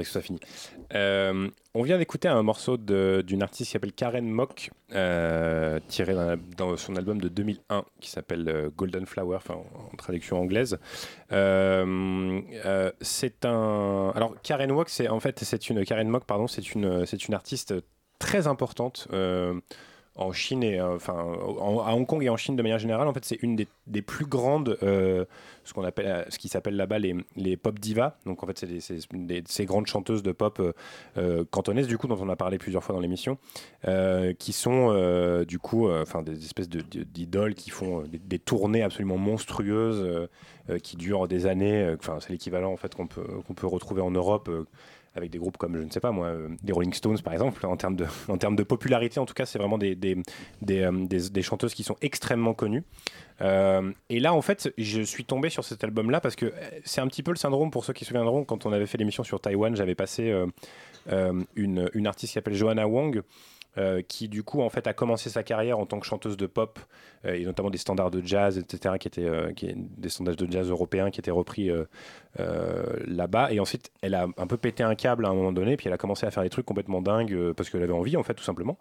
[0.03, 0.41] Que ça finisse.
[0.93, 6.15] Euh, on vient d'écouter un morceau d'une artiste qui s'appelle Karen Mock, euh, tiré
[6.57, 10.79] dans son album de 2001 qui s'appelle euh, Golden Flower, en, traduction anglaise.
[11.29, 11.35] C'est
[13.45, 14.11] un.
[14.15, 17.33] Alors Karen Mock, c'est en fait c'est une Karen Mock, pardon, c'est une c'est une
[17.33, 17.73] artiste
[18.19, 19.07] très importante.
[20.15, 23.07] En Chine et euh, enfin en- à Hong Kong et en Chine de manière générale
[23.07, 25.23] en fait c'est une des, plus grandes euh,
[25.63, 28.15] ce qu'on appelle ce qui s'appelle là-bas les, les pop divas.
[28.25, 28.99] Donc en fait c'est
[29.47, 30.61] ces grandes chanteuses de pop
[31.17, 33.37] euh, cantonaises du coup dont on a parlé plusieurs fois dans l'émission
[34.37, 38.83] qui sont du coup enfin des espèces de- de- d'idoles qui font des, des tournées
[38.83, 40.27] absolument monstrueuses
[40.83, 44.11] qui durent des années enfin c'est l'équivalent en fait qu'on peut qu'on peut retrouver en
[44.11, 44.49] Europe
[45.15, 47.65] avec des groupes comme, je ne sais pas moi, euh, des Rolling Stones par exemple,
[47.65, 50.17] en termes de, en termes de popularité, en tout cas, c'est vraiment des, des,
[50.61, 52.83] des, euh, des- chanteuses qui sont extrêmement connues.
[53.41, 56.53] Euh, et là, en fait, je suis tombé sur cet album-là parce que
[56.85, 58.97] c'est un petit peu le syndrome, pour ceux qui se souviendront, quand on avait fait
[58.97, 60.33] l'émission sur Taïwan, j'avais passé
[61.55, 63.21] une, une artiste qui s'appelle Joanna Wang.
[63.77, 66.45] Euh, qui du coup en fait a commencé sa carrière en tant que chanteuse de
[66.45, 66.77] pop
[67.23, 70.69] euh, et notamment des standards de jazz etc qui étaient euh, des standards de jazz
[70.69, 71.71] européens qui étaient repris
[72.37, 73.53] là-bas.
[73.53, 75.93] Et ensuite elle a un peu pété un câble à un moment donné puis elle
[75.93, 78.43] a commencé à faire des trucs complètement dingues parce qu'elle avait envie en fait tout
[78.43, 78.77] simplement.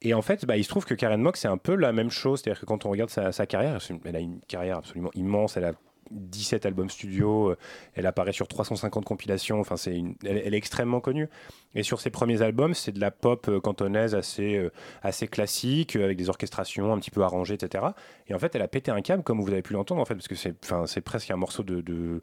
[0.00, 2.10] Et en fait bah, il se trouve que Karen Mock c'est un peu la même
[2.10, 2.40] chose.
[2.40, 5.58] C'est-à-dire que quand on regarde sa, sa carrière elle a une carrière absolument immense.
[5.58, 5.72] Elle a
[6.10, 7.56] 17 albums studio, euh,
[7.94, 11.28] elle apparaît sur 350 compilations, enfin c'est une- elle, elle est extrêmement connue.
[11.74, 14.70] Et sur ses premiers albums, c'est de la pop euh, cantonaise assez, euh,
[15.02, 17.84] assez classique, avec des orchestrations un petit peu arrangées, etc.
[18.26, 20.14] Et en fait, elle a pété un câble, comme vous avez pu l'entendre, en fait,
[20.14, 22.22] parce que c'est, enfin, c'est presque un morceau de, de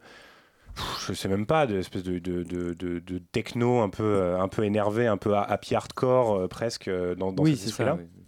[1.07, 4.47] je sais même pas, de espèce de, de, de, de- de techno un peu, un
[4.47, 7.83] peu énervé, un peu ha- happy hardcore euh, presque dans, dans Oui, cet c'est ça,
[7.83, 7.95] esprit-là.
[7.99, 8.23] oui.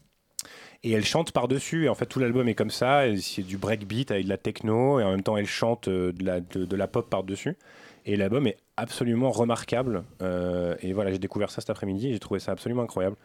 [0.83, 4.11] Et elle chante par-dessus, et en fait tout l'album est comme ça, c'est du breakbeat
[4.11, 6.87] avec de la techno, et en même temps elle chante euh, de la, de, la
[6.87, 7.57] pop par-dessus.
[8.05, 10.03] Et l'album est absolument remarquable.
[10.21, 13.17] euh, et voilà, j'ai découvert ça cet après-midi, et j'ai trouvé ça absolument incroyable.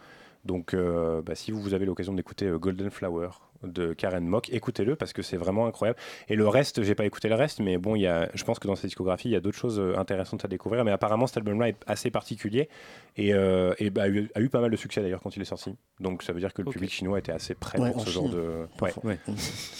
[0.44, 3.28] Donc euh, bah, si vous avez l'occasion d'écouter Golden Flower
[3.66, 5.98] de Karen Mock, écoutez-le parce que c'est vraiment incroyable.
[6.28, 8.58] Et le reste, j'ai pas écouté le reste, mais bon, il y a, je pense
[8.58, 10.84] que dans cette discographie, il y a d'autres choses euh, intéressantes à découvrir.
[10.84, 12.68] Mais apparemment, cet album-là est assez particulier
[13.16, 15.42] et, euh, et bah, a, eu, a eu pas mal de succès d'ailleurs quand il
[15.42, 15.74] est sorti.
[16.00, 18.28] Donc ça veut dire que le public chinois était assez prêt Ouais, pour ce genre
[18.28, 18.66] de.
[18.80, 19.18] Ouais.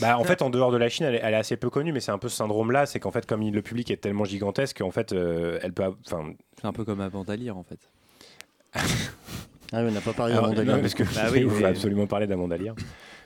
[0.00, 1.92] Bah, en fait, en dehors de la Chine, elle est, elle est assez peu connue,
[1.92, 4.24] mais c'est un peu ce syndrome-là, c'est qu'en fait, comme il- le public est tellement
[4.24, 7.78] gigantesque, en fait, euh, elle peut, enfin, C'est un peu comme avant d'Alire en fait.
[9.72, 12.06] Ah oui, on n'a pas parlé Alors, d'Amanda non, parce que Bah oui, faut absolument
[12.06, 12.26] parler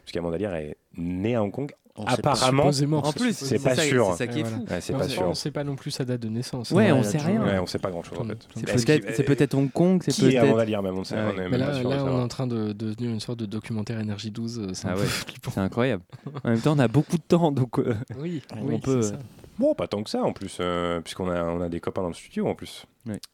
[0.09, 1.71] parce qu'Amanda Lear est née à Hong Kong.
[2.01, 2.31] On sait pas.
[2.31, 2.67] Apparemment.
[3.03, 4.13] En plus, c'est pas ça- sûr.
[4.13, 4.65] C'est ça qui est Ouais, fou.
[4.71, 5.23] Ouais, c'est on pas sait sûr.
[5.29, 6.71] On sait pas non plus sa date de naissance.
[6.71, 7.43] Ouais, on sait là, rien.
[7.45, 8.39] Ouais, on sait pas grand-chose en fait.
[8.55, 10.45] C'est peut-être, qu'il- c'est peut-être Hong Kong, c'est Qui est peut-être.
[10.45, 11.35] Amanda Lear même On ne sait Ah on ouais.
[11.35, 13.19] est même Mais pas là, sûr là, on est en train de, de devenir une
[13.19, 14.61] sorte de documentaire Énergie 12.
[14.61, 15.03] euh, C'est Ah ouais.
[15.51, 16.05] C'est incroyable.
[16.45, 19.03] En même temps, on a beaucoup de temps, donc euh, Oui, on oui, peut.
[19.03, 19.19] ça.
[19.59, 22.09] Bon, pas tant que ça en plus, euh, puisqu'on a, on a des copains dans
[22.09, 22.87] le studio en plus,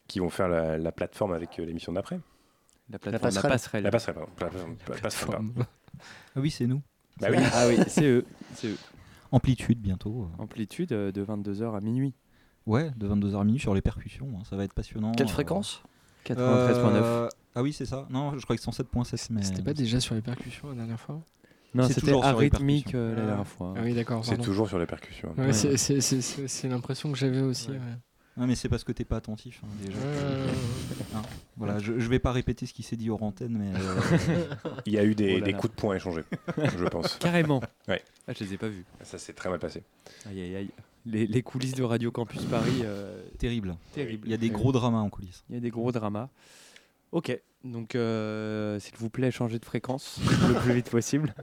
[0.07, 2.19] qui vont faire la, la plateforme avec l'émission d'après.
[2.89, 3.51] La plateforme, la passerelle.
[3.51, 3.83] passerelle.
[3.83, 4.15] La passerelle,
[5.29, 5.65] pardon.
[6.35, 6.81] Ah oui, c'est nous.
[7.19, 7.37] Bah oui.
[7.53, 8.25] Ah oui, c'est eux.
[8.53, 8.77] C'est eux.
[9.31, 10.29] Amplitude bientôt.
[10.37, 12.13] Amplitude euh, de 22h à minuit.
[12.65, 14.27] Ouais, de 22h à minuit sur les percussions.
[14.37, 15.11] hein, Ça va être passionnant.
[15.13, 15.83] Quelle euh, fréquence?
[16.25, 16.35] 93.9.
[16.41, 18.07] euh, Ah oui, c'est ça.
[18.09, 19.27] Non, je crois que c'est 107.7.
[19.31, 19.43] Mais...
[19.43, 21.21] C'était pas déjà sur les percussions la dernière fois?
[21.73, 22.99] Non, c'est c'était toujours sur les arythmique percussions.
[22.99, 23.25] euh, la Ah.
[23.25, 23.73] dernière fois.
[23.77, 24.23] Ah oui, d'accord.
[24.23, 24.43] C'est pardon.
[24.43, 25.33] toujours sur les percussions.
[25.37, 25.53] Ouais, Ouais.
[25.53, 27.69] c'est- c'est- c'est- C'est c'est l'impression que j'avais aussi.
[27.71, 27.79] ouais.
[28.37, 29.61] Non, mais c'est parce que t'es pas attentif.
[29.63, 29.97] hein, déjà.
[29.99, 30.47] Euh,
[31.15, 31.21] Hein,
[31.55, 33.71] voilà, je, je vais pas répéter ce qui s'est dit hors antenne, mais.
[33.79, 34.45] euh,
[34.85, 35.57] Il y a eu des, Oh là des là.
[35.57, 36.23] coups de poing échangés,
[36.57, 37.15] je pense.
[37.17, 37.61] Carrément.
[37.87, 38.01] Ouais.
[38.27, 38.83] Ah, je les ai pas vus.
[39.03, 39.83] Ça s'est très mal passé.
[40.27, 40.69] Aïe, aïe, aïe.
[41.05, 42.81] Les, les coulisses de Radio Campus Paris.
[42.83, 43.77] euh, terrible.
[43.93, 44.27] terrible.
[44.27, 45.45] Il y a des gros dramas en coulisses.
[45.49, 46.29] Il y a des gros dramas.
[47.13, 50.19] Ok, donc euh, s'il vous plaît, changez de fréquence
[50.49, 51.33] le plus vite possible.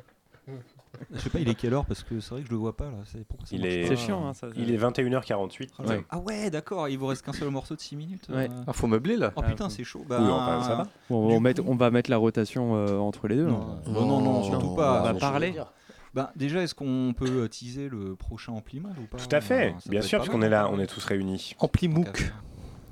[1.13, 2.77] Je sais pas, il est quelle heure parce que c'est vrai que je le vois
[2.77, 2.99] pas là.
[3.05, 4.49] C'est pourquoi ça Il marche est, C'est chiant, hein, ça.
[4.57, 5.69] Il est 21h48.
[5.79, 6.05] Ah ouais.
[6.11, 6.89] Ah ouais, d'accord.
[6.89, 8.27] Il vous reste qu'un seul morceau de 6 minutes.
[8.31, 8.49] Ouais.
[8.51, 8.63] euh.
[8.67, 9.33] Ah, faut meubler là.
[9.37, 10.05] Oh putain, c'est chaud.
[10.09, 10.89] Bah, Oui, enfin, ça va.
[11.11, 13.47] Bon, on, met- coup- on va mettre la rotation euh, entre les deux.
[13.47, 13.91] Non, hein.
[13.91, 15.01] non, non, non, surtout pas.
[15.01, 15.55] On va parler.
[16.15, 19.75] Bah, déjà, est-ce qu'on peut euh, teaser le prochain Ampli-Monde ou pas Tout à fait,
[19.75, 21.55] Ah, bien sûr, puisqu'on mal, est là, on est tous réunis.
[21.59, 21.89] Ampli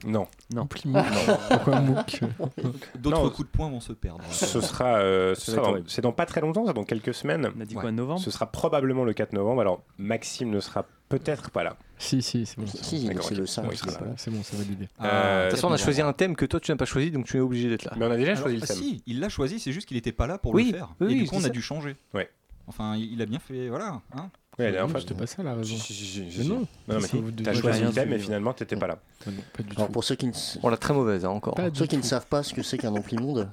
[0.07, 0.67] Non, Non.
[0.67, 1.05] Plimook.
[1.51, 2.21] Pourquoi Mook
[2.99, 3.31] D'autres Non.
[3.31, 4.25] coups de poing vont se perdre.
[4.31, 7.51] ce sera, euh, ce Ça dans- c'est dans pas très longtemps, c'est dans quelques semaines.
[7.57, 7.83] On a dit Ouais.
[7.83, 9.61] quoi, novembre Ce sera probablement le 4 novembre.
[9.61, 11.77] Alors Maxime ne sera peut-être pas là.
[11.99, 12.67] Si, si, c'est bon.
[12.67, 13.99] Si, c'est le 5 Oui, c'est est ça.
[13.99, 14.11] pas là.
[14.11, 14.15] bon.
[14.17, 14.89] C'est bon, ça va l'idée.
[14.99, 16.87] Ah, Euh, De toute façon, on a choisi un thème que toi tu n'as pas
[16.87, 17.93] choisi, donc tu es obligé d'être là.
[17.99, 18.77] Mais on a déjà Alors, choisi le ah thème.
[18.77, 20.95] si, il l'a choisi, c'est juste qu'il était pas là pour Oui, le faire.
[21.01, 21.49] oui, et du coup, on a ça.
[21.51, 21.97] dû changer.
[22.15, 22.31] Ouais.
[22.69, 24.01] Enfin, il il a bien fait, voilà.
[24.17, 24.31] hein.
[24.61, 25.65] Ouais, la dernière Non, fois, C'était pas ça la raison.
[25.65, 26.61] Si, si, si, si, Mais non.
[26.61, 28.25] Non, mais Si, t'as choisi le thème, mais suivi.
[28.25, 28.99] finalement, t'étais pas là.
[29.27, 29.93] Ah non, Pas du Alors tout.
[29.93, 30.33] pour ceux qui ne,
[30.63, 31.55] On l'a très mauvaise hein, encore.
[31.55, 32.09] Pas ceux qui ne tout.
[32.09, 33.49] savent pas ce que c'est qu'un ampli-monde,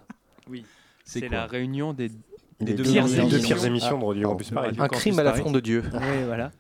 [0.50, 0.66] Oui.
[1.06, 2.12] C'est la réunion des.
[2.60, 3.40] Des deux pires Les deux émissions.
[3.56, 4.50] pires émissions de Radio Ah, Campus.
[4.50, 4.76] Paris.
[4.80, 5.84] Un crime à la fronde de Dieu.
[5.94, 6.52] Ouais, voilà.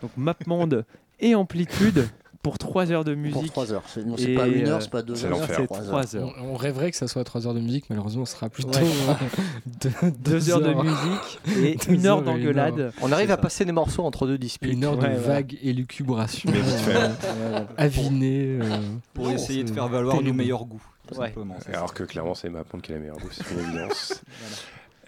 [0.00, 0.84] Donc Mapmonde
[1.20, 2.08] et Amplitude
[2.42, 3.34] pour 3 heures de musique.
[3.52, 3.82] Pour 3 heures.
[3.86, 5.30] C'est non, c'est pas une euh, heure, c'est pas deux c'est heures.
[5.30, 5.56] l'enfer.
[5.60, 6.34] C'est trois 3 heures.
[6.42, 8.82] On, on rêverait que ça soit 3 heures de musique, malheureusement, ce sera plutôt Ouais.
[8.84, 9.90] euh,
[10.20, 12.78] deux, 2 heures de musique et Deux une heure d'engueulade.
[12.80, 12.92] heure.
[13.00, 14.72] On arrive à passer des morceaux entre deux disputes.
[14.72, 16.50] Une heure de Ouais, vague élucubration.
[16.52, 17.10] Mais vite fait.
[17.26, 18.58] euh, avinée.
[18.60, 18.78] euh,
[19.14, 20.82] Pour non, essayer de faire valoir nos meilleurs goûts.
[21.16, 21.32] Ouais.
[21.72, 24.22] Alors que clairement, c'est ma ponte qui est la meilleure goût, c'est une évidence.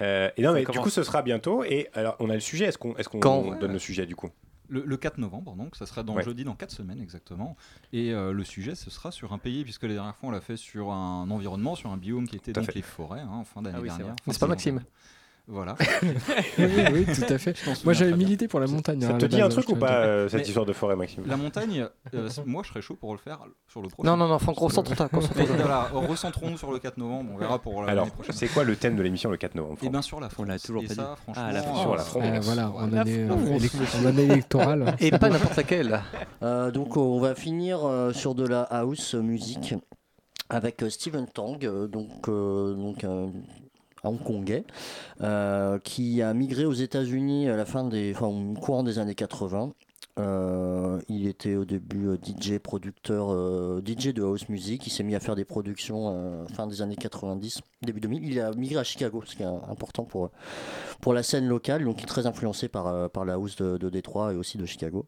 [0.00, 1.64] Euh, et non, mais du coup, ce sera bientôt.
[1.64, 2.66] Et alors, on a le sujet.
[2.66, 3.58] Est-ce qu'on est qu'on Quand?
[3.58, 4.28] donne le sujet du coup?
[4.68, 6.22] Le, le 4 novembre, donc, ça sera dans Ouais.
[6.22, 7.56] jeudi dans 4 semaines exactement.
[7.92, 10.40] Et euh, le sujet, ce sera sur un pays, puisque la dernière fois, on l'a
[10.40, 12.76] fait sur un environnement, sur un biome qui était Tout à donc fait.
[12.76, 14.16] les forêts, hein, en fin d'année Ah oui, c'est dernière.
[14.24, 14.82] fin C'est pas Maxime.
[15.46, 15.76] Voilà.
[16.58, 17.54] oui, oui, tout à fait.
[17.84, 19.02] Moi, j'avais milité pour la montagne.
[19.02, 21.24] Ça hein, te à dit un truc ou pas, euh, cette histoire de forêt, Maxime
[21.26, 24.10] La montagne, euh, moi je serais chaud pour le faire sur le prochain.
[24.10, 25.08] Non, non, non, Franck, concentre-toi.
[25.58, 28.34] voilà, recentrons-nous sur le 4 novembre, on verra pour l'année Alors, prochaine.
[28.34, 30.46] c'est quoi le thème de l'émission le 4 novembre Et bien sûr la France.
[30.46, 31.22] On l'a toujours Et pas ça, dit.
[31.22, 31.80] franchement, Ah, la France.
[31.80, 32.22] Sur la France.
[32.24, 34.96] Euh, voilà, en La année, euh, électorale.
[35.00, 36.00] Et pas n'importe laquelle.
[36.42, 39.74] Euh, donc on va finir euh, sur de la house music
[40.48, 43.30] avec euh, Stephen Tang, euh, donc, euh, donc un
[44.04, 44.64] hongkongais,
[45.20, 49.14] euh, qui a migré aux États-Unis à la fin des, enfin, au courant des années
[49.14, 49.72] 80.
[50.16, 54.86] Euh, il était au début euh, DJ, producteur, euh, DJ de house music.
[54.86, 58.24] Il s'est mis à faire des productions fin des années 90, début 2000.
[58.24, 60.30] Il a migré à Chicago, ce qui est important pour,
[61.00, 61.84] pour la scène locale.
[61.84, 64.66] Donc, il est très influencé par, par la house de, de Détroit et aussi de
[64.66, 65.06] Chicago.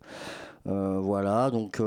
[0.64, 1.80] Voilà, donc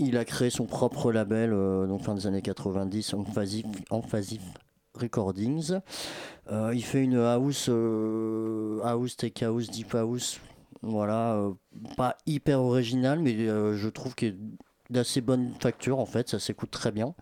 [0.00, 4.40] il a créé son propre label, donc fin des années 90, Emphasis, Emphasis
[4.94, 5.78] Recordings.
[6.50, 10.40] Euh, il fait une house, euh, house, tech house, deep house.
[10.82, 11.52] Voilà, euh,
[11.96, 14.36] pas hyper original, mais je trouve qu'il est
[14.90, 17.14] d'assez bonne facture en fait, ça s'écoute très bien.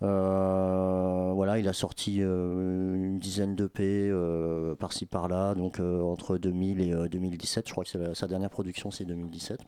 [0.00, 7.68] Voilà, il a sorti une dizaine euh, par-ci par-là, donc entre 2000 et euh, 2017.
[7.68, 9.60] Je crois que sa dernière production, c'est 2017.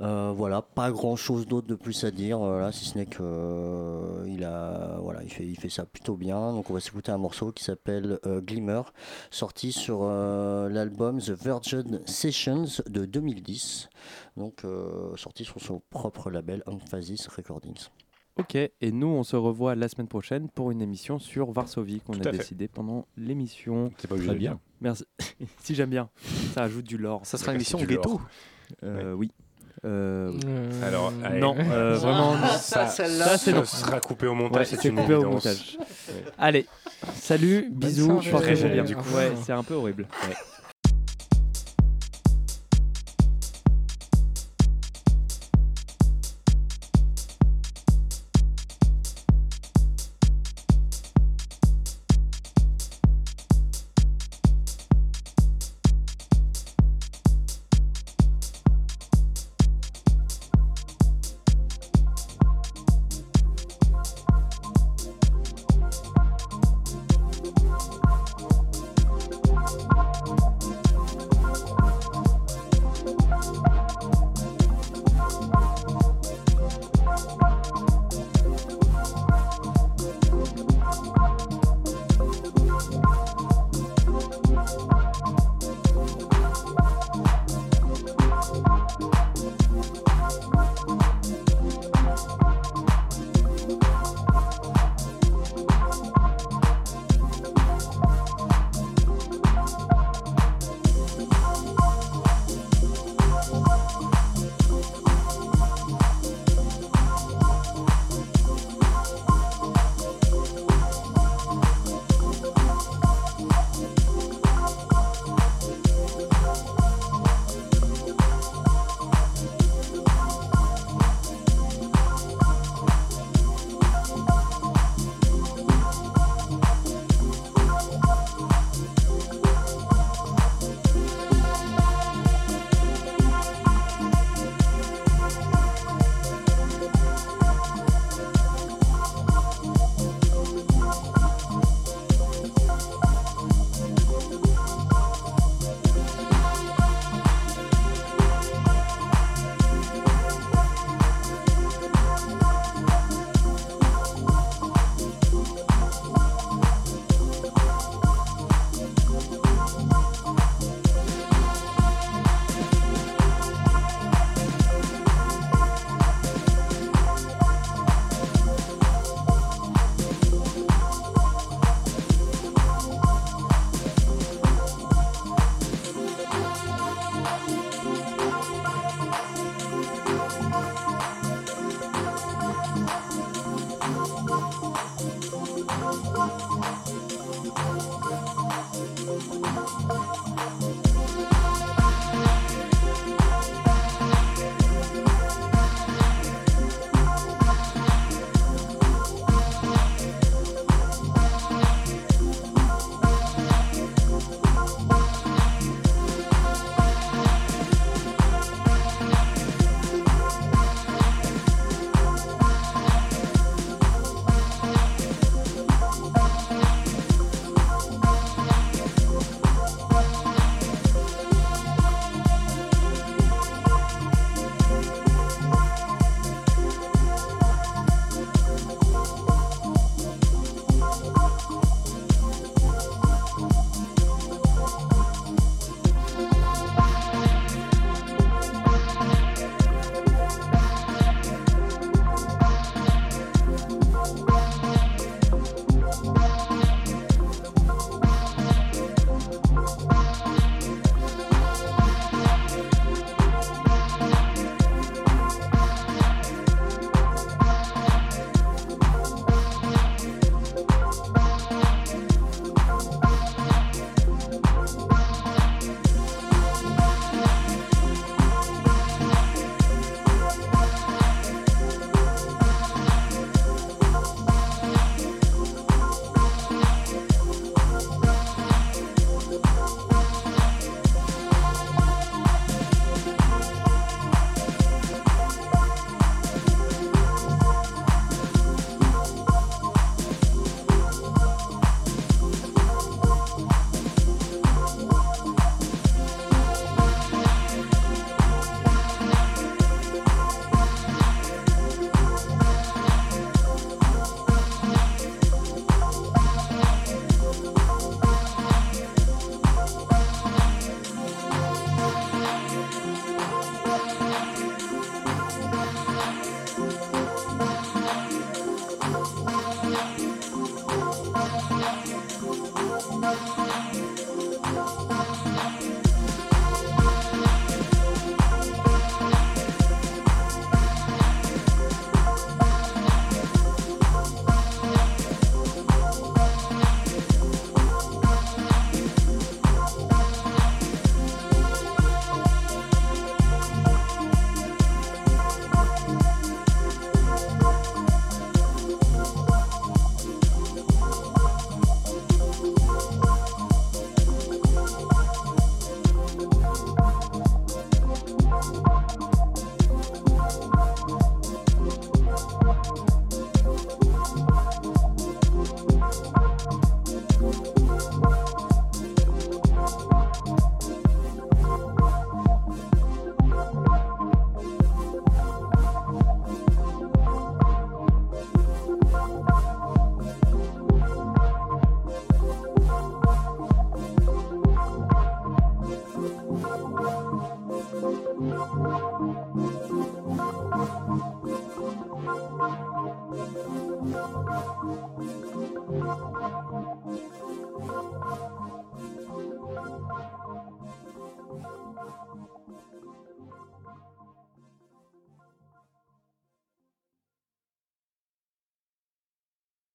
[0.00, 3.22] Euh, voilà, pas grand chose d'autre de plus à dire, voilà, si ce n'est que
[3.22, 6.52] euh, il a, voilà, il fait, il fait ça plutôt bien.
[6.52, 8.82] Donc on va s'écouter un morceau qui s'appelle euh, Glimmer,
[9.30, 13.88] sorti sur euh, l'album The Virgin Sessions de 2010,
[14.36, 17.88] donc euh, sorti sur son propre label Emphasis Recordings.
[18.36, 22.14] Ok, et nous on se revoit la semaine prochaine pour une émission sur Varsovie qu'on
[22.14, 23.92] a décidé pendant l'émission.
[23.98, 24.50] C'est pas obligé Très de bien.
[24.54, 24.60] dire.
[24.80, 25.04] Merci.
[25.60, 26.10] si j'aime bien,
[26.52, 27.24] ça ajoute du lore.
[27.24, 28.20] Ça sera une émission ghetto.
[28.82, 29.30] Euh, Oui.
[29.84, 30.32] Euh,
[30.86, 31.40] Alors, allez.
[31.40, 32.34] non, euh, vraiment.
[32.58, 33.64] ça, ça, c'est ce non.
[33.64, 35.76] sera coupé au montage, Ouais, c'est c'est une coupé au montage.
[36.38, 36.66] Allez,
[37.14, 38.30] salut, bisous, soirée.
[38.30, 38.82] portez-vous Très bien.
[38.82, 39.14] bien, du coup.
[39.14, 40.06] Ouais, c'est un peu horrible.
[40.28, 40.34] Ouais.